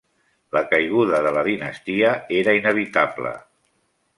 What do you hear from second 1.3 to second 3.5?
la dinastia era inevitable.